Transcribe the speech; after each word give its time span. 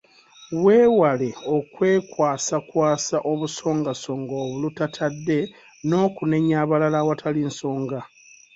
Weewale 0.63 1.29
okwekwasakwasa 1.55 3.17
obusongasonga 3.31 4.33
olutatadde 4.45 5.39
n'okunenya 5.87 6.55
abalala 6.63 6.97
awatali 7.03 7.41
nsonga. 7.51 7.99